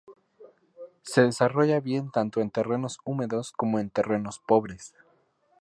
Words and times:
Se 1.03 1.21
desarrolla 1.21 1.79
bien 1.79 2.09
tanto 2.09 2.41
en 2.41 2.49
terrenos 2.49 2.97
húmedos 3.03 3.51
como 3.51 3.77
en 3.77 3.91
terrenos 3.91 4.39
pobres. 4.39 4.95